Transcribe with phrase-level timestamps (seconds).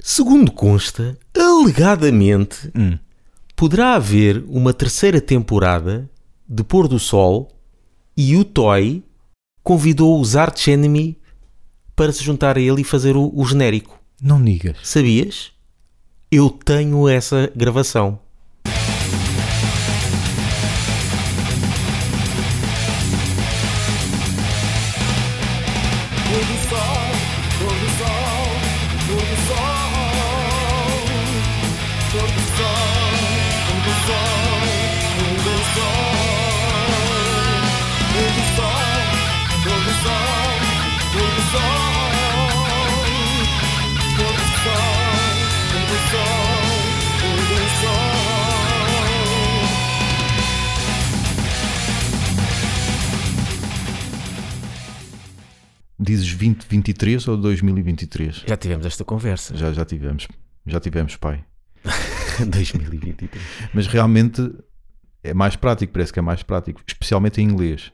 [0.00, 2.98] Segundo consta, alegadamente, Hum.
[3.56, 6.08] poderá haver uma terceira temporada
[6.48, 7.48] de Pôr do Sol
[8.16, 9.02] e o Toy
[9.62, 11.18] convidou os Arch Enemy
[11.96, 13.98] para se juntar a ele e fazer o, o genérico.
[14.22, 14.76] Não digas.
[14.82, 15.52] Sabias?
[16.30, 18.18] Eu tenho essa gravação.
[56.38, 58.44] 2023 ou 2023?
[58.46, 59.56] Já tivemos esta conversa.
[59.56, 60.28] Já, já tivemos.
[60.66, 61.44] Já tivemos, pai.
[62.46, 63.42] 2023.
[63.74, 64.48] Mas realmente
[65.22, 66.82] é mais prático, parece que é mais prático.
[66.86, 67.92] Especialmente em inglês.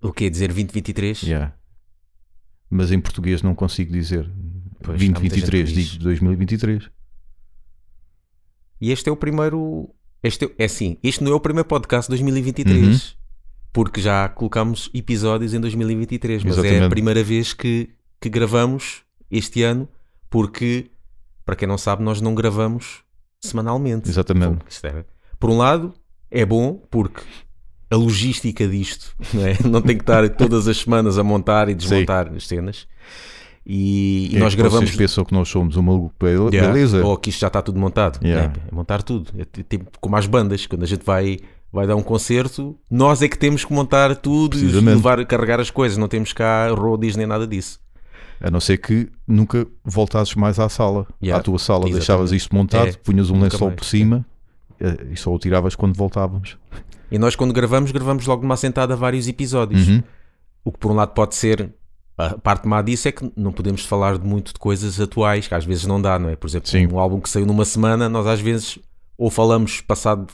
[0.00, 0.30] O quê?
[0.30, 1.22] Dizer 2023?
[1.22, 1.54] Yeah.
[2.70, 4.30] Mas em português não consigo dizer.
[4.82, 5.90] Pois, há muita 2023, gente que diz.
[5.92, 6.90] digo 2023.
[8.80, 9.94] E este é o primeiro.
[10.22, 13.16] Este é, é assim, este não é o primeiro podcast de 2023.
[13.72, 16.44] Porque já colocámos episódios em 2023.
[16.44, 16.90] Mas é a Exatamente.
[16.90, 19.88] primeira vez que, que gravamos este ano.
[20.30, 20.90] Porque,
[21.44, 23.02] para quem não sabe, nós não gravamos
[23.40, 24.08] semanalmente.
[24.08, 24.58] Exatamente.
[24.82, 25.04] É-
[25.38, 25.92] Por um lado,
[26.30, 27.22] é bom porque
[27.90, 29.56] a logística disto não, é?
[29.68, 32.86] Não tem que estar todas as semanas a montar e desmontar as cenas.
[33.64, 34.86] E, e É nós gravamos.
[34.90, 36.72] Vocês pensam que nós somos uma maluco bele- Yeah.
[36.72, 37.04] beleza?
[37.04, 38.24] Ou que isto já está tudo montado.
[38.24, 38.52] Yeah.
[38.64, 39.30] É, é montar tudo.
[39.38, 41.38] É tipo como as bandas, quando a gente vai,
[41.72, 45.70] vai dar um concerto, nós é que temos que montar tudo e levar, carregar as
[45.70, 45.98] coisas.
[45.98, 47.78] Não temos cá roadies nem nada disso.
[48.40, 51.40] A não ser que nunca voltasses mais à sala, Yeah.
[51.40, 51.94] à tua sala, Exatamente.
[51.98, 53.76] deixavas isto montado, É, punhas um lençol mais.
[53.76, 54.26] por cima
[54.78, 56.56] eh, e só o tiravas quando voltávamos.
[57.08, 59.86] E nós, quando gravamos, gravamos logo numa sentada vários episódios.
[59.86, 60.02] Uhum.
[60.64, 61.72] O que, por um lado, pode ser.
[62.18, 65.54] A parte má disso é que não podemos falar de muito de coisas atuais, que
[65.54, 66.34] às vezes não dá, não é?
[66.34, 66.88] Por exemplo, Sim.
[66.88, 68.76] um álbum que saiu numa semana, nós às vezes
[69.16, 70.26] ou falamos passado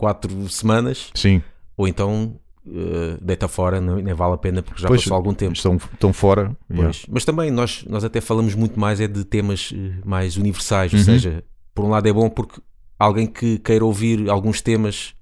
[0.00, 1.40] quatro semanas, Sim,
[1.76, 2.34] ou então
[2.66, 5.52] eh, deita fora, não, nem vale a pena porque já Pois, passou algum tempo.
[5.52, 6.56] estão, estão fora.
[6.70, 6.96] yeah.
[7.08, 10.98] Mas também nós, nós até falamos muito mais é de temas eh, mais universais, ou
[10.98, 11.04] Uhum.
[11.04, 11.44] seja,
[11.74, 12.60] por um lado é bom porque
[12.98, 15.14] alguém que queira ouvir alguns temas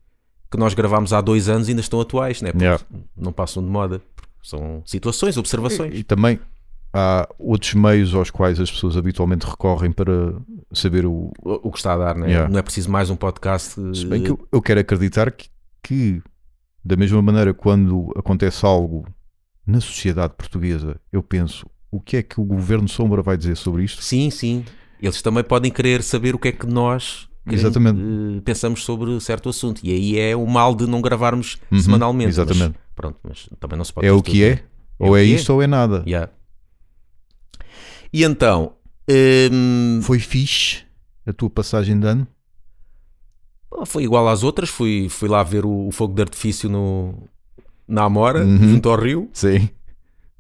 [0.51, 2.53] que nós gravámos há dois anos ainda estão atuais, né?
[2.53, 2.83] porque Yeah.
[3.17, 4.01] não passam de moda,
[4.43, 5.95] são situações, observações.
[5.95, 6.39] E, e também
[6.93, 10.35] há outros meios aos quais as pessoas habitualmente recorrem para
[10.73, 11.31] saber o.
[11.43, 12.29] O, que está a dar, né?
[12.29, 12.49] Yeah.
[12.51, 13.75] não é preciso mais um podcast.
[13.97, 15.49] Se bem que eu, eu quero acreditar que,
[15.83, 16.23] que,
[16.85, 19.07] da mesma maneira, quando acontece algo
[19.67, 23.85] na sociedade portuguesa, eu penso o que é que o governo Sombra vai dizer sobre
[23.85, 24.03] isto?
[24.03, 24.65] Sim, sim.
[25.01, 28.01] Eles também podem querer saber o que é que nós Exatamente.
[28.01, 29.81] eh, pensamos sobre certo assunto.
[29.85, 32.37] E aí é o mal de não gravarmos Uhum, semanalmente.
[32.37, 32.79] mas- exatamente.
[32.95, 34.51] pronto, mas também não se pode É o tudo, que né?
[34.51, 34.63] é?
[34.99, 35.35] Ou é que é.
[35.35, 36.03] isto ou é nada.
[36.07, 36.31] Yeah.
[38.13, 38.73] E então,
[39.53, 40.85] hum, Foi fixe
[41.27, 42.27] a tua passagem de ano?
[43.87, 44.69] foi igual às outras.
[44.69, 47.15] Fui, fui lá ver o, o fogo de artifício no,
[47.87, 48.71] na Amora, Uhum.
[48.71, 49.69] junto ao rio, Sim.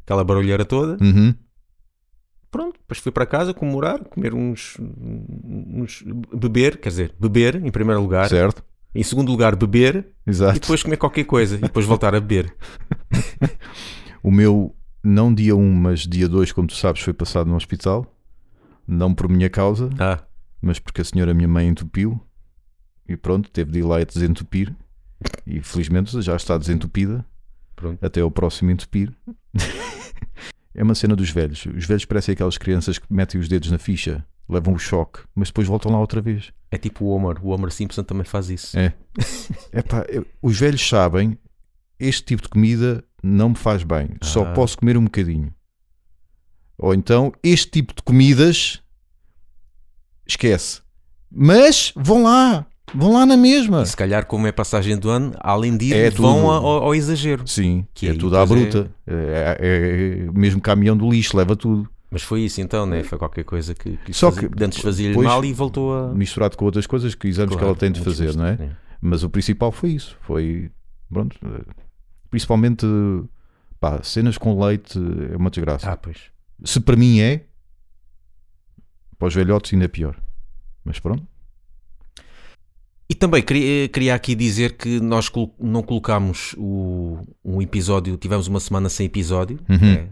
[0.02, 0.96] aquela barulheira toda.
[1.02, 1.32] Uhum.
[2.50, 6.02] Pronto, depois fui para casa comemorar, comer uns, uns.
[6.34, 8.28] beber, quer dizer, beber em primeiro lugar.
[8.28, 8.64] Certo.
[8.94, 10.58] Em segundo lugar, beber e Exato.
[10.58, 12.52] depois comer qualquer coisa e depois voltar a beber.
[14.20, 18.06] O meu, não dia 1, mas dia 2, como tu sabes, foi passado no hospital.
[18.86, 20.22] Não por minha causa, Ah,
[20.62, 22.20] mas porque a senhora, minha mãe, entupiu.
[23.06, 24.74] E pronto, teve de ir lá e desentupir.
[25.46, 27.24] E felizmente já está desentupida.
[27.76, 28.04] pronto.
[28.04, 29.12] Até ao próximo entupir.
[30.74, 31.66] é uma cena dos velhos.
[31.66, 35.48] Os velhos parecem aquelas crianças que metem os dedos na ficha, levam o choque, mas
[35.48, 36.52] depois voltam lá outra vez.
[36.70, 37.44] É tipo o Homer.
[37.44, 38.78] O Homer Simpson também faz isso.
[38.78, 38.94] É.
[39.72, 40.04] Epá,
[40.42, 41.38] os velhos sabem,
[41.98, 44.10] este tipo de comida não me faz bem.
[44.22, 44.52] Só Ah.
[44.52, 45.52] posso comer um bocadinho.
[46.78, 48.80] Ou então, este tipo de comidas,
[50.26, 50.80] esquece.
[51.30, 53.82] Mas vão lá, vão lá na mesma.
[53.82, 57.46] E se calhar, como é passagem do ano, além ir, É vão ao, ao exagero.
[57.46, 58.90] Sim, Que é tudo à depois bruta.
[59.06, 61.88] É, é- é mesmo caminhão do lixo, leva tudo.
[62.10, 63.02] Mas foi isso então, né?
[63.04, 66.14] Foi qualquer coisa que, que, Só fazia- que antes fazia-lhe depois- mal e voltou a.
[66.14, 68.70] Misturado com outras coisas, que exames que Claro, ela tem de fazer, não é?
[69.00, 70.16] Mas o principal foi isso.
[70.22, 70.70] Foi,
[71.12, 71.38] pronto,
[72.30, 72.86] principalmente,
[73.80, 74.98] pá, cenas com leite
[75.32, 75.92] é uma desgraça.
[75.92, 76.16] Ah, pois.
[76.64, 77.44] Se para mim é,
[79.18, 80.20] para os velhotes ainda é pior.
[80.84, 81.26] Mas pronto.
[83.10, 88.60] E também queria, queria aqui dizer que nós não colocámos o, um episódio, tivemos uma
[88.60, 89.58] semana sem episódio.
[89.68, 89.78] Uhum.
[89.78, 90.08] né?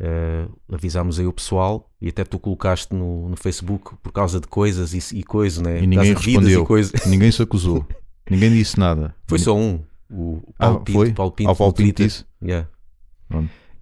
[0.00, 4.48] eh, avisámos aí o pessoal e até tu colocaste no, no Facebook por causa de
[4.48, 5.82] coisas e, e coisa, né?
[5.82, 6.62] E ninguém respondeu.
[6.62, 6.92] E coisa.
[7.06, 7.86] Ninguém se acusou.
[8.28, 9.14] Ninguém disse nada.
[9.26, 11.12] Foi só um, o Ah, Paulo Pinto, foi?
[11.12, 12.24] Paulo Pinto Ao Paulo Pinto disse.
[12.42, 12.68] Yeah.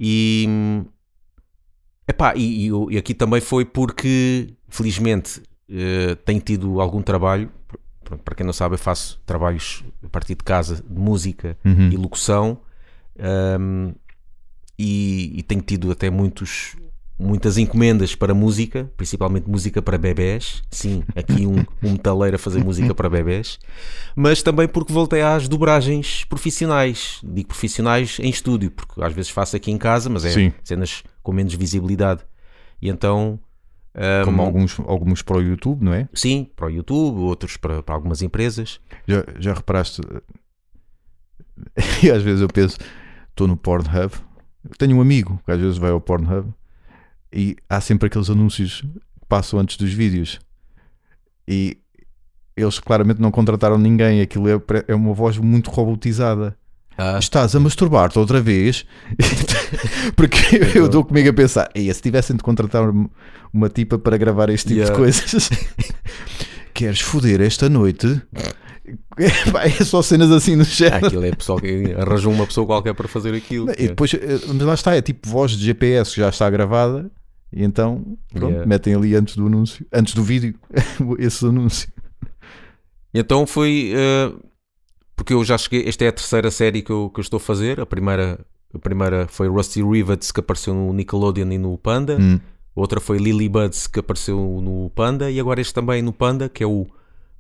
[0.01, 0.47] E,
[2.07, 7.51] epá, e, e aqui também foi porque, felizmente, eh, tenho tido algum trabalho.
[8.25, 11.91] Para quem não sabe, eu faço trabalhos a partir de casa de música Uhum.
[11.91, 12.61] e locução
[13.61, 13.93] hum,
[14.79, 16.75] e, e tenho tido até muitos,
[17.19, 20.63] muitas encomendas para música, principalmente música para bebés.
[20.71, 23.59] Sim, aqui um, um metaleiro a fazer música para bebés,
[24.15, 27.21] mas também porque voltei às dobragens profissionais.
[27.25, 30.53] Digo profissionais em estúdio, porque às vezes faço aqui em casa, mas é Sim.
[30.63, 32.23] cenas com menos visibilidade.
[32.81, 33.41] E então.
[33.95, 36.09] hum, Como alguns, alguns para o YouTube, não é?
[36.15, 38.81] Sim, para o YouTube, outros para, para algumas empresas.
[39.07, 40.01] Já, já reparaste?
[42.05, 42.79] E às vezes eu penso,
[43.31, 44.13] estou no Pornhub.
[44.79, 46.55] Tenho um amigo que às vezes vai ao Pornhub
[47.33, 50.39] e há sempre aqueles anúncios que passam antes dos vídeos.
[51.47, 51.79] E
[52.57, 54.21] eles claramente não contrataram ninguém.
[54.21, 56.57] Aquilo é, é uma voz muito robotizada.
[56.97, 58.85] Ah, Estás a masturbar-te outra vez?
[60.17, 62.91] Porque eu dou comigo a pensar, "Ei, se tivessem de contratar
[63.53, 64.93] uma tipa para gravar este tipo Yeah.
[64.95, 65.49] de coisas,
[66.75, 68.21] queres foder esta noite?
[69.19, 71.07] É só cenas assim no Ah, género.
[71.09, 73.71] aquilo é pessoal que arranjou uma pessoa qualquer para fazer aquilo.
[73.73, 77.11] E depois, eh, mas lá está, é tipo voz de GPS que já está gravada.
[77.53, 78.67] E então, pronto, Yeah.
[78.67, 80.55] metem ali antes do anúncio, antes do vídeo,
[81.19, 81.91] esse anúncio.
[83.15, 84.33] Então foi eh,
[85.17, 85.89] porque eu já cheguei.
[85.89, 87.81] Esta é a terceira série que eu, que eu estou a fazer.
[87.81, 88.39] A primeira,
[88.73, 92.17] a primeira foi Rusty Rivets, que apareceu no Nickelodeon e no Panda.
[92.21, 92.39] Hum.
[92.75, 95.31] Outra foi Lily Buds, que apareceu no Panda.
[95.31, 96.87] E agora este também no Panda, que é o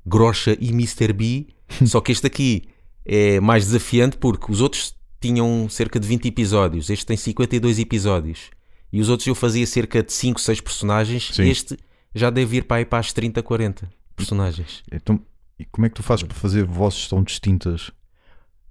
[0.05, 1.12] Grocha e Mr.
[1.12, 1.46] B.
[1.87, 2.64] Só que este aqui
[3.05, 6.90] é mais desafiante porque os outros tinham cerca de 20 episódios.
[6.90, 8.50] Este tem 52 episódios.
[8.93, 11.31] E os outros eu fazia cerca de 5, 6 personagens.
[11.32, 11.49] Sim.
[11.49, 11.76] Este
[12.14, 14.82] já deve ir para aí para as 30, 40 personagens.
[14.93, 15.20] Então,
[15.58, 17.90] e como é que tu fazes para fazer vozes tão distintas?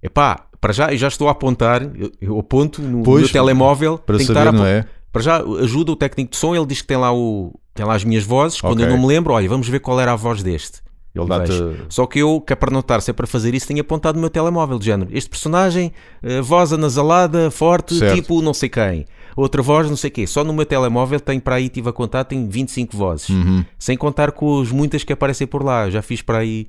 [0.02, 3.98] Epá, para já, eu já estou a apontar, eu, eu aponto no Pois, meu telemóvel
[3.98, 4.84] Para saber, não é?
[5.12, 7.94] Para já ajuda o técnico de som, ele diz que tem lá, o, tem lá
[7.94, 8.60] as minhas vozes.
[8.60, 8.96] Quando eu Ok.
[8.96, 10.80] não me lembro, olha, vamos ver qual era a voz deste.
[11.14, 11.86] Ele vejo.
[11.88, 14.20] Só que eu, que é para não estar sempre a fazer isso, tenho apontado no
[14.20, 15.10] meu telemóvel, de género.
[15.12, 15.92] Este personagem,
[16.22, 18.14] eh, voz anasalada, forte, Certo.
[18.14, 19.06] tipo não sei quem.
[19.38, 20.26] Outra voz, não sei quê.
[20.26, 23.28] Só no meu telemóvel tenho para aí, estive a contar, tenho 25 vozes.
[23.28, 23.64] Uhum.
[23.78, 25.88] Sem contar com as muitas que aparecem por lá.
[25.88, 26.66] Já fiz para aí,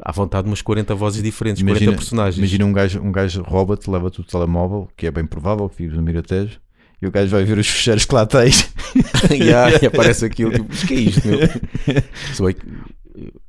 [0.00, 2.38] à vontade, umas 40 vozes diferentes, 40 personagens.
[2.38, 5.94] Imagina um gajo, um gajo rouba-te, leva-te o telemóvel, que é bem provável que vives
[5.94, 6.58] no Miratejo,
[7.02, 8.72] e o gajo vai ver os fecheiros que lá tens.
[9.30, 11.38] Yeah, e aparece aquilo, tipo, mas que é isto, meu?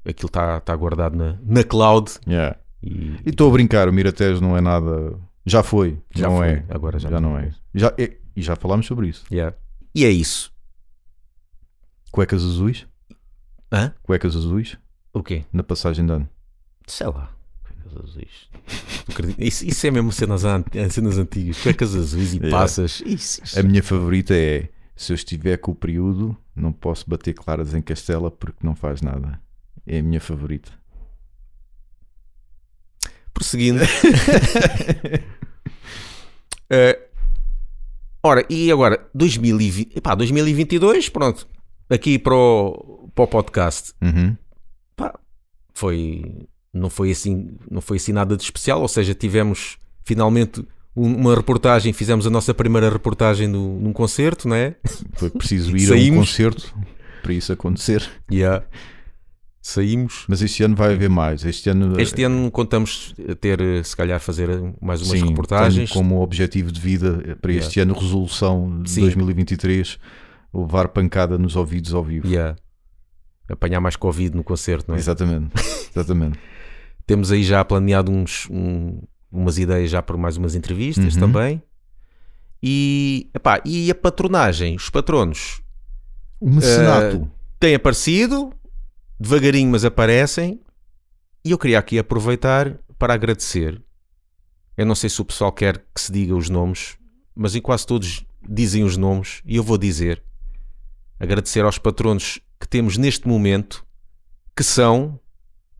[0.03, 2.57] Que aquilo está tá guardado na, na cloud Yeah.
[2.83, 5.13] e, estou a brincar, o Miratejo não é nada.
[5.45, 6.63] Já foi, Já não foi, é.
[6.69, 7.45] agora já já não não é.
[7.45, 7.51] é.
[7.74, 9.24] Já, e, e já falámos sobre isso.
[9.31, 9.56] Yeah.
[9.94, 10.51] E é isso.
[12.12, 12.86] Cuecas azuis?
[13.72, 13.94] Hã?
[14.04, 14.78] Cuecas azuis?
[15.13, 15.44] O quê?
[15.51, 16.30] Na passagem de ano.
[16.88, 17.33] Sei lá.
[17.63, 18.50] Cuecas azuis.
[19.38, 21.62] Isso, isso é mesmo cenas, an- cenas antigas.
[21.62, 22.57] Cuecas azuis e Yeah.
[22.57, 23.01] passas.
[23.06, 23.60] Isso, isso.
[23.60, 27.81] A minha favorita é: se eu estiver com o período, não posso bater claras em
[27.81, 29.42] Castela porque não faz nada.
[29.86, 30.72] É a minha favorita.
[33.34, 33.81] Prosseguindo.
[36.74, 36.98] Eh,
[38.24, 41.48] ora, e agora, 2020, epá, 2022, pronto.
[41.90, 43.94] Aqui para o, para o podcast.
[44.02, 44.36] Uhum.
[44.96, 45.13] Pá,
[45.74, 51.16] foi não foi assim não foi assim nada de especial ou seja tivemos finalmente um-
[51.16, 54.75] uma reportagem fizemos a nossa primeira reportagem no, num concerto não é
[55.16, 56.74] Foi preciso ir a um concerto
[57.22, 58.10] para isso acontecer.
[58.32, 58.63] yeah.
[59.62, 61.46] Saímos Mas este ano vai haver mais.
[61.46, 64.50] Este ano, este ano contamos ter se calhar fazer
[64.82, 69.01] mais umas sim, reportagens como objetivo de vida para este ano, resolução de Sim.
[69.01, 70.00] 2023,
[70.53, 72.27] levar pancada nos ouvidos ao vivo.
[72.27, 72.56] Yeah.
[73.50, 75.00] apanhar mais covid no concerto não é?
[75.00, 75.51] Exatamente.
[75.94, 76.39] Exatamente.
[77.06, 79.01] temos aí já planeado uns, um-
[79.32, 81.20] umas ideias já para mais umas entrevistas Uhum.
[81.20, 81.62] também
[82.63, 85.62] e, epá, e a patronagem os patronos
[86.39, 87.30] O mecenato.
[87.60, 88.53] têm aparecido,
[89.22, 90.60] devagarinho, mas aparecem.
[91.46, 93.82] E eu queria aqui aproveitar para agradecer.
[94.75, 96.98] Eu não sei se o pessoal quer que se diga os nomes,
[97.36, 100.24] mas em quase todos dizem os nomes e eu vou dizer.
[101.20, 103.86] Agradecer aos patronos que temos neste momento,
[104.56, 105.20] que são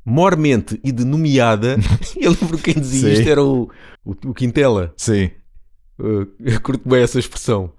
[0.06, 1.78] mormente e de nomeada.
[2.20, 3.22] eu lembro quem dizia Sim.
[3.22, 3.72] isto era o,
[4.06, 4.94] o, o Quintela.
[4.98, 5.32] Sim.
[6.00, 7.74] Uh, eu curto bem essa expressão.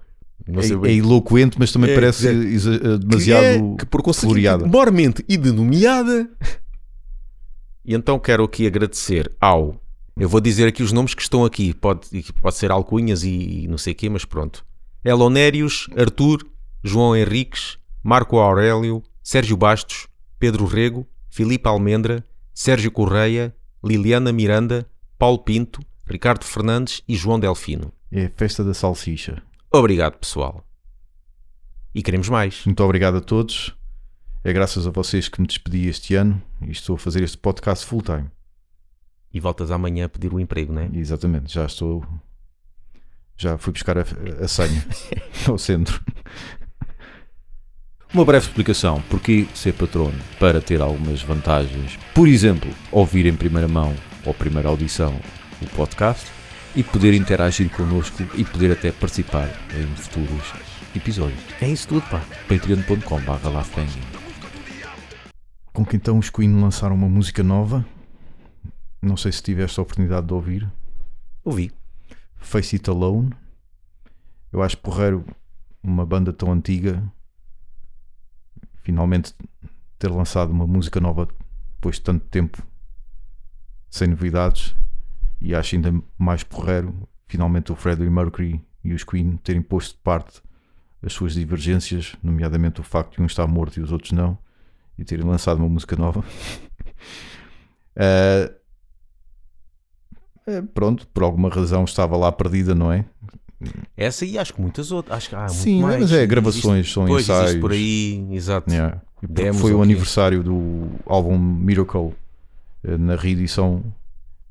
[0.47, 2.31] É, é eloquente, mas também É, parece é.
[2.33, 3.43] que demasiado.
[3.43, 4.65] é, que por conseguinte, floreada.
[4.65, 6.29] mormente e denomeada.
[7.85, 9.75] E então quero aqui agradecer ao.
[10.17, 12.07] Eu vou dizer aqui os nomes que estão aqui, pode,
[12.41, 14.65] pode ser alcunhas e, e não sei o quê, mas pronto.
[15.03, 16.45] Elonérios, Arthur,
[16.81, 20.07] João Henriques, Marco Aurélio, Sérgio Bastos,
[20.39, 22.23] Pedro Rego, Filipe Almendra,
[22.53, 24.87] Sérgio Correia, Liliana Miranda,
[25.19, 27.91] Paulo Pinto, Ricardo Fernandes e João Delfino.
[28.09, 29.43] É a festa da salsicha.
[29.75, 30.63] Obrigado, pessoal.
[31.95, 32.63] E queremos mais.
[32.63, 33.75] Muito obrigado a todos.
[34.43, 37.83] É graças a vocês que me despedi este ano e estou a fazer este podcast
[37.83, 38.29] full time.
[39.33, 40.91] E voltas amanhã a pedir o emprego, não é?
[40.93, 42.05] Exatamente, já estou.
[43.35, 44.03] Já fui buscar a,
[44.43, 44.85] a senha
[45.49, 45.99] ao centro.
[48.13, 49.01] Uma breve explicação.
[49.09, 50.19] Porquê ser patrono?
[50.39, 51.97] Para ter algumas vantagens.
[52.13, 55.19] Por exemplo, ouvir em primeira mão ou primeira audição
[55.59, 56.42] o podcast
[56.75, 60.53] e poder interagir connosco e poder até participar em futuros
[60.95, 61.39] episódios.
[61.61, 62.19] É isso tudo, pá.
[62.47, 63.47] patreon.com.br
[65.71, 67.85] Com que então os Queen lançaram uma música nova.
[69.01, 70.71] Não sei se tiveste a oportunidade de ouvir.
[71.43, 71.71] Ouvi.
[72.37, 73.31] Face It Alone.
[74.51, 75.25] Eu acho porreiro
[75.83, 77.03] uma banda tão antiga
[78.81, 79.33] finalmente
[79.97, 81.27] ter lançado uma música nova
[81.75, 82.61] depois de tanto tempo
[83.89, 84.75] sem novidades
[85.43, 90.01] e acho ainda mais porreiro finalmente o Freddie Mercury e os Queen terem posto de
[90.01, 90.41] parte
[91.05, 94.37] as suas divergências, nomeadamente o facto de um estar morto e os outros não,
[94.97, 96.23] e terem lançado uma música nova.
[100.45, 103.05] Eh, pronto, por alguma razão estava lá perdida, não é?
[103.95, 105.17] Essa e acho que muitas outras.
[105.17, 106.01] Acho que há Sim, mais.
[106.01, 107.61] mas é Existe- gravações, são pois, existe ensaios.
[107.61, 108.71] por aí, exato.
[108.71, 108.99] Yeah.
[109.53, 112.13] Foi o aniversário do álbum Miracle
[112.83, 113.83] eh, na reedição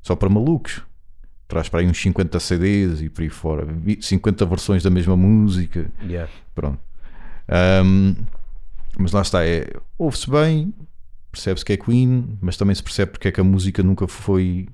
[0.03, 0.83] só para malucos.
[1.47, 3.65] Traz para aí uns 50 CDs e por aí fora.
[3.65, 5.89] Vi- 50 versões da mesma música.
[6.03, 6.31] Yeah.
[6.53, 6.79] Pronto.
[7.47, 8.15] Ahm,
[8.97, 10.73] mas lá está, é, ouve-se bem,
[11.31, 14.67] percebe-se que é Queen, mas também se percebe porque é que a música nunca foi.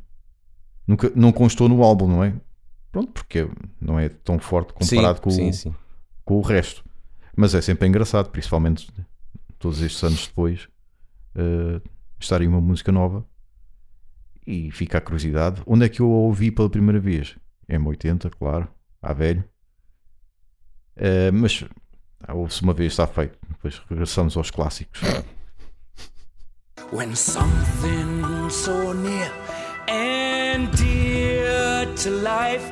[0.88, 2.34] Nunca, não constou no álbum, não é?
[2.92, 3.48] Pronto, porque
[3.80, 5.76] não é tão forte comparado sim, com, sim, o, sim.
[6.26, 6.84] com o resto.
[7.36, 8.90] Mas é sempre engraçado, principalmente
[9.60, 10.68] todos estes anos depois,
[11.36, 11.82] eh,
[12.20, 13.24] estar em uma música nova
[14.50, 15.62] e fica a curiosidade.
[15.68, 17.36] Onde é que eu a ouvi pela primeira vez?
[17.70, 18.68] M80, claro,
[19.00, 19.44] à velho.
[20.96, 21.64] Eh, mas
[22.28, 23.38] ah, ouve-se uma vez, está feito.
[23.48, 25.00] Depois regressamos aos clássicos.
[26.92, 29.32] When something so near
[29.88, 32.72] and dear to life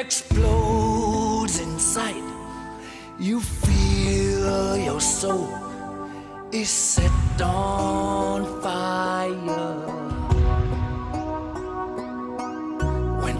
[0.00, 2.24] explodes in sight,
[3.20, 5.50] you feel your soul
[6.50, 10.01] is set on fire.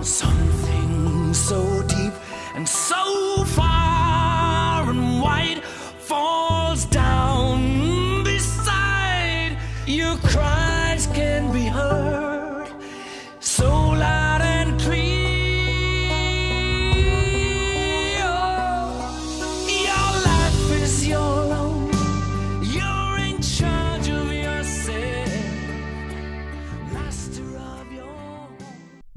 [0.05, 2.13] Something so deep
[2.55, 2.92] and so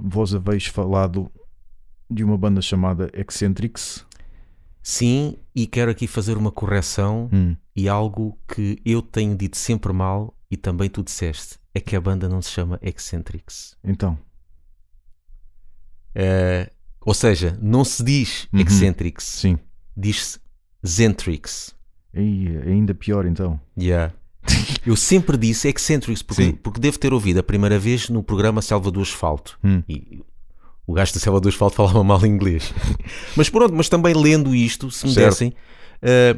[0.08, 1.32] Vós haveis falado
[2.10, 4.06] de uma banda chamada Eccentrics.
[4.84, 9.92] Sim, e quero aqui fazer uma correção Hum, e algo que eu tenho dito sempre
[9.92, 11.58] mal e também tu disseste.
[11.74, 13.76] É que a banda não se chama Eccentrics.
[13.84, 14.18] então,
[16.14, 16.72] Eh,
[17.02, 18.60] ou seja, não se diz Uhum.
[18.62, 19.58] Eccentrics, sim.
[19.98, 20.40] diz-se
[20.86, 21.76] Zentrix.
[22.14, 23.60] Aí, ainda pior então.
[23.78, 24.14] Yeah.
[24.86, 26.52] Eu sempre disse Eccentrics porque, Sim.
[26.54, 29.58] porque devo ter ouvido a primeira vez no programa Selva do Asfalto.
[29.64, 29.82] Hum.
[29.90, 30.22] E
[30.88, 32.74] o gajo da Selva do Asfalto falava mal inglês.
[33.36, 35.26] mas pronto, mas também lendo isto, se me Certo.
[35.30, 35.54] dessem,
[36.02, 36.36] eh,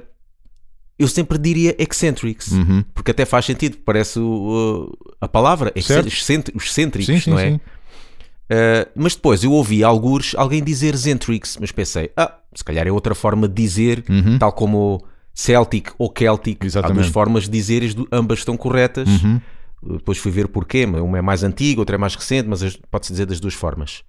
[0.98, 2.52] eu sempre diria Eccentrics.
[2.54, 2.84] Uhum.
[2.94, 6.08] Porque até faz sentido, parece uh, a palavra, Certo.
[6.08, 7.52] excent- os cêntricos, Sim, sim, não é?
[7.52, 7.56] sim.
[8.50, 12.92] Uh, mas depois eu ouvi alguns alguém dizer Zentrix, mas pensei, ah, se calhar é
[12.92, 14.40] outra forma de dizer, Uhum.
[14.40, 15.04] tal como
[15.40, 16.64] Celtic ou Celtic.
[16.64, 16.96] Há Exatamente.
[17.02, 19.08] duas formas de dizer, as du- ambas estão corretas.
[19.08, 19.40] Uhum.
[19.84, 22.76] Uh, Depois fui ver porquê, uma é mais antiga, outra é mais recente, mas as-
[22.90, 24.02] pode-se dizer das duas formas.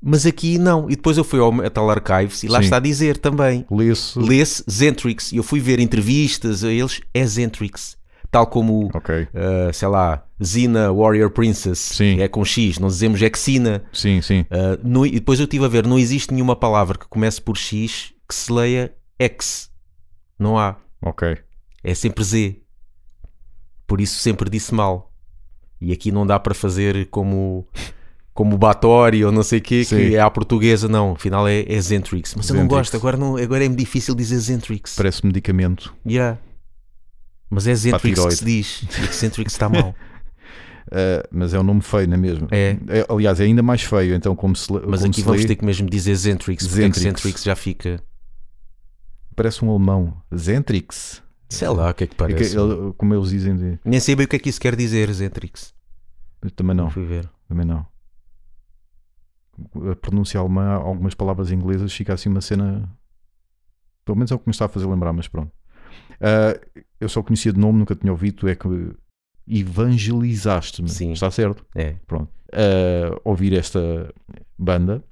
[0.00, 0.88] Mas aqui não.
[0.88, 2.64] E depois eu fui ao Metal Archives e lá Sim.
[2.66, 3.66] está a dizer também.
[3.68, 4.16] Lê-se.
[4.16, 5.32] Lê-se Zentrix.
[5.32, 7.96] E eu fui ver entrevistas a eles, é Zentrix.
[8.30, 9.22] Tal como Ok.
[9.34, 12.20] Uh, sei lá, Xena Warrior Princess, Sim.
[12.20, 13.82] é com X, não dizemos Exina.
[13.92, 14.42] Sim, sim.
[14.42, 17.56] Uh, no- e depois eu estive a ver, não existe nenhuma palavra que comece por
[17.56, 19.67] X que se leia X.
[20.38, 20.76] Não há.
[21.02, 21.36] Ok.
[21.82, 22.60] É sempre Z.
[23.86, 25.12] Por isso sempre disse mal.
[25.80, 27.66] E aqui não dá para fazer como
[28.38, 29.96] como Batori ou não sei o quê, Sim.
[29.96, 31.14] que é à portuguesa, não.
[31.14, 32.36] Afinal é, é Zentrix.
[32.36, 32.78] Mas eu não Zentrix.
[32.78, 34.94] gosto, agora, não, agora é difícil dizer Zentrix.
[34.94, 35.92] Parece medicamento.
[36.06, 36.38] Yeah.
[37.50, 38.82] Mas é Zentrix que se diz.
[38.96, 39.88] E Zentrix está mal.
[40.86, 42.46] Uh, mas é um nome feio, não é mesmo?
[42.52, 42.76] É.
[43.08, 45.56] aliás, é ainda mais feio, então como se, Mas como aqui se vamos lê, ter
[45.56, 47.02] que mesmo dizer Zentrix, porque é Zentrix.
[47.02, 48.00] Zentrix já fica.
[49.38, 50.20] Parece um alemão.
[50.36, 51.22] Zentrix.
[51.48, 52.58] Sei lá o que é que É que parece.
[52.58, 55.10] ele- como eles dizem, de- Nem sei bem o que é que isso quer dizer,
[55.12, 55.72] Zentrix.
[56.54, 57.28] também não, Fui ver.
[57.48, 57.86] também não.
[59.90, 62.88] A pronúncia alemã, algumas palavras inglesas, fica assim uma cena.
[64.04, 65.50] Pelo menos é o que me está a fazer lembrar, mas pronto.
[66.20, 66.58] Ah,
[67.00, 68.48] eu só conhecia de nome, nunca tinha ouvido.
[68.48, 68.68] É que
[69.46, 70.88] evangelizaste-me.
[70.88, 71.12] Sim.
[71.12, 71.64] Está certo?
[71.74, 71.94] É.
[72.06, 72.30] Pronto.
[72.52, 74.12] Ah, ouvir esta
[74.58, 75.02] banda,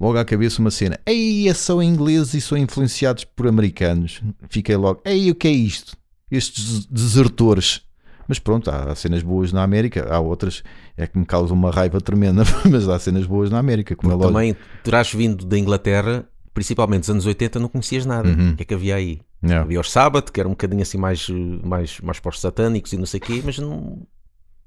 [0.00, 0.98] logo à cabeça uma cena.
[1.04, 4.22] Ei, são ingleses e são influenciados por americanos.
[4.48, 5.02] Fiquei logo.
[5.04, 5.96] Ei, o que é isto?
[6.30, 7.82] Estes desertores.
[8.26, 10.62] Mas pronto, há, há cenas boas na América, há outras
[10.96, 14.16] é que me causam uma raiva tremenda, mas há cenas boas na América, como é
[14.16, 18.28] Porque também terás vindo da Inglaterra, principalmente dos anos 80, não conhecias nada.
[18.28, 18.52] Uhum.
[18.52, 19.20] O que é que havia aí?
[19.42, 19.64] Yeah.
[19.64, 23.06] Havia os Sabbath, que era um bocadinho assim mais, mais, mais postos satânicos e não
[23.06, 24.06] sei o quê, mas não,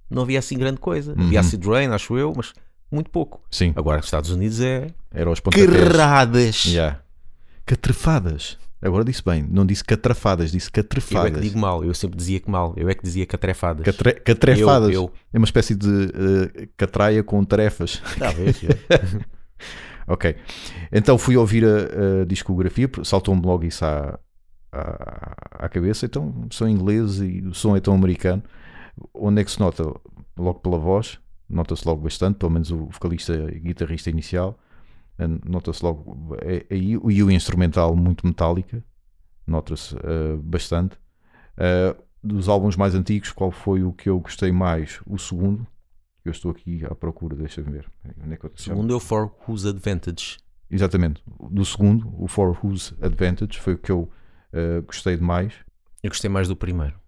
[0.09, 1.13] não havia assim grande coisa.
[1.13, 1.39] Havia Uhum.
[1.39, 2.53] Acid Rain, acho eu, mas
[2.91, 3.41] muito pouco.
[3.49, 4.87] Sim, Agora, nos Estados Unidos é.
[5.13, 5.69] Era os pontapés.
[5.69, 6.65] Carradas!
[6.65, 6.99] Yeah.
[7.65, 8.57] Catrafadas.
[8.81, 10.69] Agora disse bem, não disse catrafadas, disse
[11.11, 13.85] Eu é que digo mal, eu sempre dizia que mal, eu é que dizia catrefadas.
[13.85, 14.89] Catre- catrefadas.
[14.89, 15.11] Eu, eu.
[15.31, 18.01] É uma espécie de eh, catraia com tarefas.
[18.19, 18.59] Talvez.
[20.05, 20.35] Ok.
[20.91, 24.19] Então fui ouvir a, a discografia, saltou-me logo isso à,
[24.71, 26.05] à, à cabeça.
[26.05, 28.43] Então sou inglês e o som é tão americano.
[29.13, 29.83] Onde é que se nota?
[30.37, 34.57] Logo pela voz, nota-se logo bastante, pelo menos o vocalista e guitarrista inicial.
[35.45, 38.83] Nota-se logo é- aí e o instrumental muito metálica,
[39.45, 40.97] nota-se eh, bastante.
[41.57, 44.99] Eh, dos álbuns mais antigos, qual foi o que eu gostei mais?
[45.05, 45.67] O segundo,
[46.25, 47.89] eu estou aqui à procura, deixa-me ver.
[48.23, 50.37] Onde é que eu Segundo é o For Whose Advantage.
[50.69, 51.21] Exatamente.
[51.51, 54.09] Do segundo, o For Whose Advantage, foi o que eu
[54.51, 55.53] eh, gostei de mais.
[56.01, 56.99] Eu gostei mais do primeiro.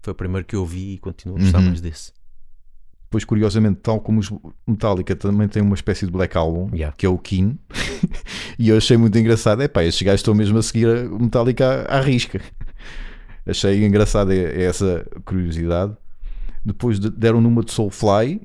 [0.00, 1.66] Foi o primeiro que eu vi e continuo a gostar Uhum.
[1.66, 2.12] mais desse.
[3.12, 4.32] Depois, curiosamente, tal como os
[4.66, 6.96] Metallica também tem uma espécie de Black Album, Yeah.
[6.96, 7.58] que é o Keen,
[8.58, 9.60] e eu achei muito engraçado.
[9.62, 12.40] É pá, estes gajos estão mesmo a seguir o Metallica à, à risca.
[13.46, 15.94] achei engraçado é- é essa curiosidade.
[16.64, 18.40] Depois de- deram numa de Soulfly,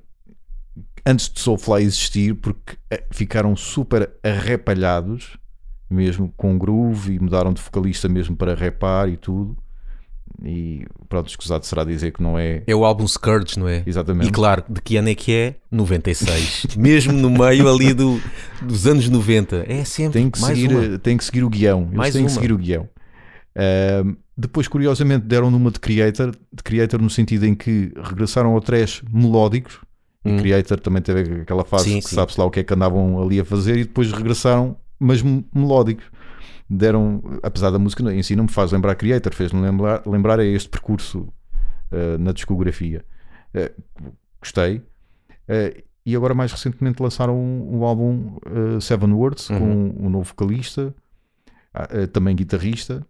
[1.06, 5.38] antes de Soulfly existir, porque eh, ficaram super arrepalhados,
[5.89, 9.58] mesmo com groove, e mudaram de vocalista mesmo para repar e tudo.
[10.43, 13.82] E pronto, escusado será dizer que não é É o álbum Scourge, não é?
[13.88, 14.28] exatamente.
[14.28, 15.56] E claro, de que ano é que é?
[15.71, 16.67] 96.
[16.78, 18.21] Mesmo no meio ali do,
[18.62, 19.65] dos anos 90.
[19.67, 21.00] É sempre tem que, mais seguir, uma.
[21.00, 21.82] tem que seguir o guião.
[21.86, 22.36] Eles Mais têm que uma.
[22.41, 22.88] seguir o guião.
[23.56, 28.62] Ahm, depois, curiosamente, deram numa de Creator, de Creator no sentido em que regressaram ao
[28.62, 29.80] trash melódicos.
[30.23, 30.38] E Hum.
[30.38, 33.39] Creator também teve aquela fase Sim, que sabe-se lá o que é que andavam ali
[33.39, 36.06] a fazer e depois regressaram, mas m- melódicos.
[36.70, 40.46] Deram, apesar da música em si não me faz lembrar Creator, fez-me lembrar, lembrar a
[40.46, 41.28] este percurso
[41.92, 43.06] ah, na discografia.
[43.56, 43.72] Ah,
[44.42, 44.82] gostei.
[45.48, 45.74] Ah,
[46.06, 48.38] e agora, mais recentemente, lançaram um, um álbum
[48.82, 49.60] Seven Words Uhum.
[49.60, 50.94] com um novo vocalista,
[51.74, 53.06] ah, também guitarrista.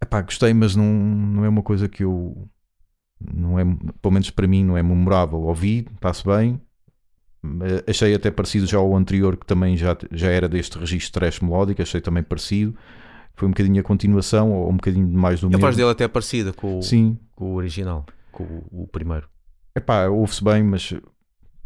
[0.00, 2.48] Epá, gostei, mas não, não é uma coisa que eu
[3.20, 3.64] não é,
[4.00, 5.40] pelo menos para mim, não é memorável.
[5.40, 6.60] Ouvi, está-se bem.
[7.44, 11.40] Eh, Achei até parecido já ao anterior, que também já, já era deste registro trash
[11.40, 11.80] melódico.
[11.82, 12.74] Achei também parecido.
[13.34, 15.60] Foi um bocadinho a continuação, ou um bocadinho mais do A mesmo.
[15.62, 19.28] voz dele até é parecida com, o- Sim, com o original, com o, o primeiro.
[19.76, 20.92] epá, ouve-se bem, mas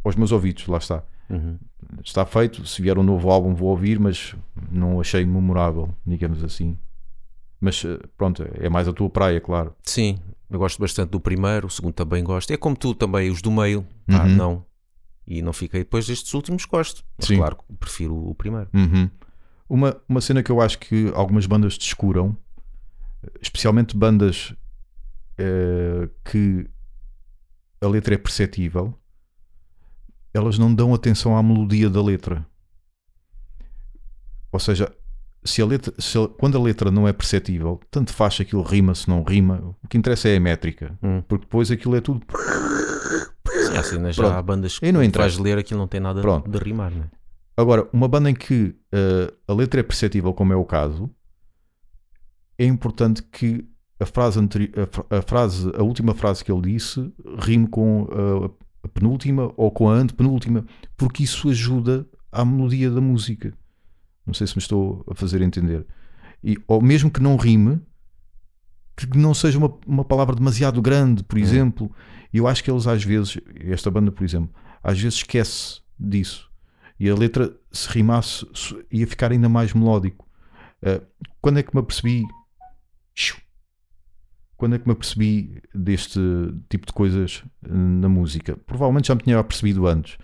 [0.04, 1.02] aos meus ouvidos, lá está.
[1.30, 1.56] Uhum.
[2.04, 2.66] Está feito.
[2.66, 4.34] Se vier um novo álbum, vou ouvir, mas
[4.70, 6.76] não achei memorável, digamos assim.
[7.58, 9.74] Mas eh, pronto, é mais a tua praia, claro.
[9.82, 10.18] Sim,
[10.50, 12.50] eu gosto bastante do primeiro, o segundo também gosto.
[12.52, 14.36] É como tu também, os do meio, ah, Uhum.
[14.36, 14.64] não.
[15.38, 17.02] E não fiquei depois destes últimos, gosto.
[17.16, 17.36] Mas Sim.
[17.38, 18.68] claro, prefiro o primeiro.
[18.74, 19.08] Uhum.
[19.68, 22.36] Uma, uma cena que eu acho que algumas bandas descuram,
[23.40, 24.54] especialmente bandas
[25.38, 26.68] eh, que
[27.80, 28.94] a letra é perceptível,
[30.34, 32.46] elas não dão atenção à melodia da letra.
[34.52, 34.94] Ou seja,
[35.44, 38.62] se a letra, se a- quando a letra não é perceptível, tanto faz se aquilo
[38.62, 41.22] rima, se não rima, o que interessa é a métrica, Hum.
[41.26, 42.24] porque depois aquilo é tudo.
[43.72, 46.20] Sim, há cenas, já há bandas que E não vais ler aquilo não tem nada
[46.20, 46.50] Pronto.
[46.50, 47.10] de rimar, não é?
[47.56, 51.10] Agora, uma banda em que eh, a letra é perceptível, como é o caso,
[52.58, 53.68] é importante que
[54.00, 58.50] a frase, a, a frase, a última frase que ele disse rime com eh,
[58.84, 60.64] a penúltima ou com a antepenúltima,
[60.96, 63.52] porque isso ajuda à melodia da música.
[64.26, 65.86] Não sei se me estou a fazer entender.
[66.42, 67.80] E, ou mesmo que não rime,
[68.96, 71.90] que não seja uma, uma palavra demasiado grande, por exemplo.
[72.32, 74.50] Eu acho que eles às vezes, esta banda, por exemplo,
[74.82, 76.50] às vezes esquece disso.
[76.98, 78.46] E a letra, se rimasse,
[78.90, 80.28] ia ficar ainda mais melódico.
[80.82, 81.04] Uh,
[81.40, 82.22] quando é que me apercebi?
[84.56, 86.20] Quando é que me apercebi deste
[86.68, 88.56] tipo de coisas eh, na música?
[88.56, 90.16] Provavelmente já me tinha apercebido antes,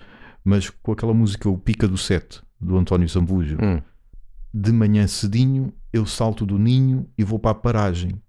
[0.45, 3.83] mas com aquela música O Pica do Sete, do António Zambujo, Hum.
[4.55, 8.23] de manhã cedinho eu salto do ninho e vou para a paragem.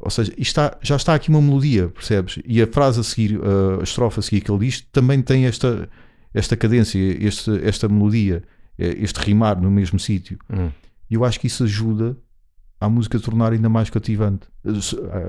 [0.00, 2.38] Ou seja, está- já está aqui uma melodia, percebes?
[2.46, 3.38] E a frase a seguir,
[3.78, 5.88] a estrofe a seguir que ele diz, também tem esta,
[6.32, 8.42] esta cadência, este, esta melodia,
[8.78, 10.38] eh, este rimar no mesmo sítio.
[10.50, 10.70] Hum.
[11.10, 12.16] E eu acho que isso ajuda
[12.80, 14.46] a música a tornar ainda mais cativante.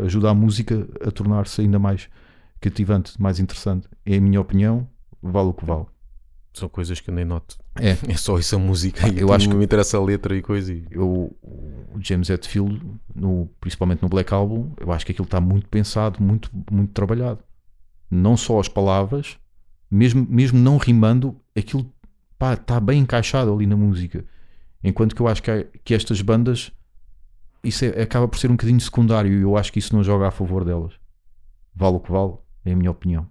[0.06, 2.08] Ajuda a música a tornar-se ainda mais
[2.62, 3.88] cativante, mais interessante.
[4.06, 4.88] É a minha opinião,
[5.22, 5.86] vale o que vale.
[6.54, 7.58] São coisas que eu nem noto.
[7.80, 7.92] É.
[8.12, 9.08] É só isso a música.
[9.08, 10.74] e eu acho que- me interessa a letra e coisa.
[10.74, 10.86] E...
[10.92, 12.82] eu, o James Hetfield,
[13.16, 17.40] no, principalmente no Black Album, eu acho que aquilo está muito pensado, muito, muito trabalhado.
[18.10, 19.38] Não só as palavras,
[19.90, 21.90] mesmo, mesmo não rimando, aquilo
[22.38, 24.26] pá, está bem encaixado ali na música.
[24.84, 26.72] Enquanto que eu acho que, há- que estas bandas,
[27.64, 30.28] isso é- acaba por ser um bocadinho secundário e eu acho que isso não joga
[30.28, 30.94] a favor delas.
[31.74, 32.34] Vale o que vale,
[32.66, 33.26] é a minha opinião.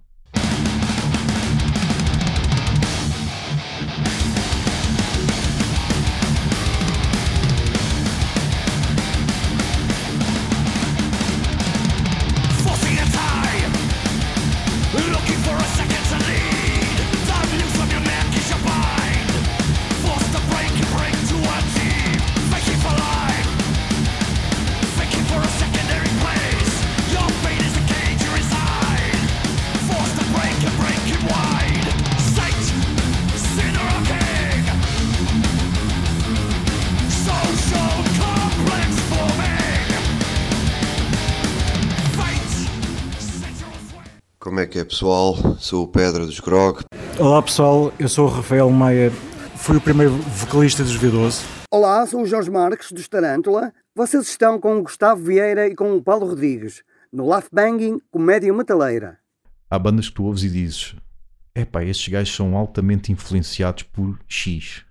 [44.41, 45.37] Como é que é pessoal?
[45.59, 46.81] Sou o Pedra dos Grog.
[47.19, 49.11] Olá pessoal, eu sou o Rafael Maia,
[49.55, 51.45] fui o primeiro vocalista dos V12.
[51.71, 53.71] Olá, sou o Jorge Marques, dos Tarântula.
[53.95, 58.51] Vocês estão com o Gustavo Vieira e com o Paulo Rodrigues, no Laugh Banging Comédia
[58.51, 59.19] Metaleira.
[59.71, 60.97] há bandas que tu ouves e dizes:
[61.55, 64.87] epá, estes gajos são altamente influenciados por X.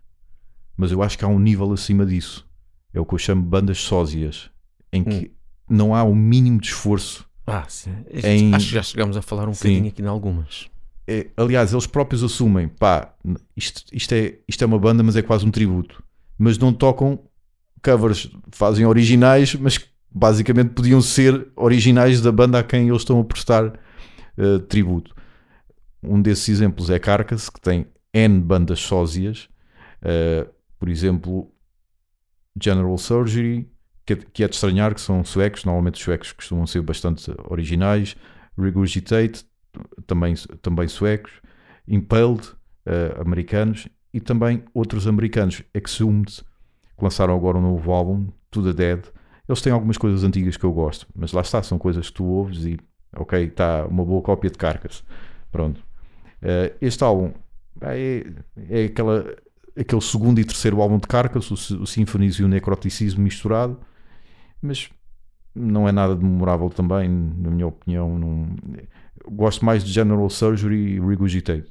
[0.77, 2.47] Mas eu acho que há um nível acima disso.
[2.93, 4.51] É o que eu chamo de bandas sósias,
[4.93, 5.33] em que
[5.67, 7.27] não há o mínimo de esforço.
[7.51, 7.91] Ah, sim.
[8.23, 9.67] Em- Acho que já chegámos a falar um Sim.
[9.69, 10.69] bocadinho aqui em algumas.
[11.07, 13.13] É, aliás, eles próprios assumem: pá,
[13.57, 16.03] isto, isto, é, isto é uma banda, mas é quase um tributo.
[16.37, 17.19] Mas não tocam
[17.83, 19.79] covers, fazem originais, mas
[20.11, 23.73] basicamente podiam ser originais da banda a quem eles estão a prestar
[24.37, 25.15] eh, tributo.
[26.01, 29.49] Um desses exemplos é Carcass, que tem N bandas sósias,
[30.01, 30.47] eh,
[30.79, 31.51] por exemplo,
[32.61, 33.67] General Surgery,
[34.09, 37.31] que é, que é de estranhar, que são suecos, normalmente os suecos costumam ser bastante
[37.47, 38.15] originais,
[38.57, 39.45] Regurgitate,
[40.07, 41.31] também, também suecos,
[41.87, 42.41] Impaled,
[42.85, 46.43] eh, americanos, e também outros americanos, Exhumed,
[46.97, 49.05] que lançaram agora um novo álbum, To The Dead.
[49.47, 52.25] Eles têm algumas coisas antigas que eu gosto, mas lá está, são coisas que tu
[52.25, 52.77] ouves e,
[53.15, 55.03] ok, está uma boa cópia de Carcass.
[55.51, 55.83] Pronto.
[56.41, 57.31] Eh, este álbum
[57.81, 58.25] é,
[58.69, 59.35] é aquela,
[59.77, 61.85] aquele segundo e terceiro álbum de Carcass, o, o
[62.39, 63.79] e o Necroticismo misturado,
[64.61, 64.89] mas
[65.55, 68.17] não é nada de memorável também, na minha opinião.
[68.17, 68.47] Não...
[69.31, 71.65] Gosto mais de General Surgery e Regurgitate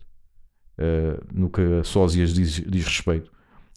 [0.79, 3.31] eh, no que a Sósias diz, diz respeito.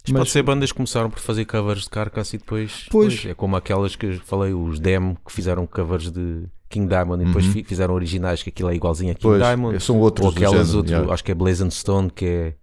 [0.03, 2.87] Isto pode ser bandas que começaram por fazer covers de Carcass e depois.
[2.89, 3.23] Pois.
[3.25, 7.27] É como aquelas que eu falei, os Demo, que fizeram covers de King Diamond e
[7.27, 7.51] depois Uhum.
[7.51, 9.79] fi- fizeram originais, que aquilo é igualzinho a King Pois, Diamond.
[9.79, 11.13] são outros Ou aquelas outro, yeah.
[11.13, 12.55] acho que é Blazing Stone, que é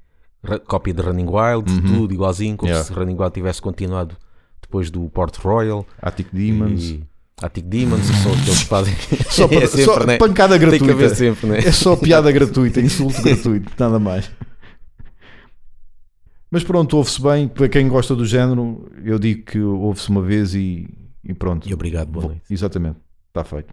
[0.66, 1.82] cópia de Running Wild, Uhum.
[2.00, 2.84] tudo igualzinho, como Yeah.
[2.86, 4.16] se Running Wild tivesse continuado
[4.68, 5.86] depois do Port Royal.
[6.00, 6.82] Attic Demons.
[6.84, 7.02] E
[7.40, 8.94] Attic Demons, que são aqueles que fazem.
[9.30, 10.16] Só, é pa- sempre, só né?
[10.18, 11.14] pancada Tem que gratuita.
[11.14, 11.58] sempre, né?
[11.58, 14.30] É só piada gratuita, insulto gratuito, nada mais.
[16.50, 17.46] Mas pronto, ouve-se bem.
[17.48, 20.88] Para quem gosta do género, eu digo que ouve-se uma vez e,
[21.24, 21.68] e pronto.
[21.68, 22.42] E obrigado, boa noite.
[22.50, 22.96] Exatamente,
[23.28, 23.72] está feito.